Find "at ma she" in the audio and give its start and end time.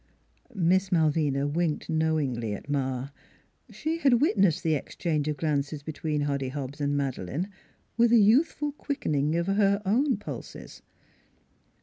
2.55-3.99